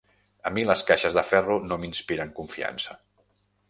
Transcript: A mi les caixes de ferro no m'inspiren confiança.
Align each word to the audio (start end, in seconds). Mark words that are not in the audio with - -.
A 0.49 0.51
mi 0.55 0.63
les 0.69 0.83
caixes 0.87 1.19
de 1.19 1.25
ferro 1.33 1.59
no 1.69 1.81
m'inspiren 1.85 2.37
confiança. 2.43 3.03